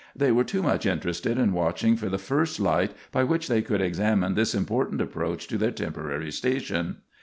[0.15, 3.81] They were too much interested in watching for the first light by which they could
[3.81, 7.01] examine this important approach to their temporary station.